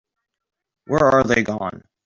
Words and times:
Where 0.87 1.05
are 1.05 1.23
they 1.23 1.43
gone? 1.43 1.83